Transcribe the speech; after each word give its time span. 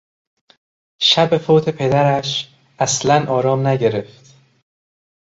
شب 0.99 1.37
فوت 1.37 1.69
پدرش 1.69 2.49
اصلا 2.79 3.25
آرام 3.31 3.67
نگرفت. 3.67 4.35